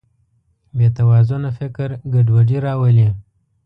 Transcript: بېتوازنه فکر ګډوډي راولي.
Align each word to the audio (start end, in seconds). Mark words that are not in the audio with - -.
بېتوازنه 0.77 1.49
فکر 1.59 1.89
ګډوډي 2.13 2.57
راولي. 2.65 3.09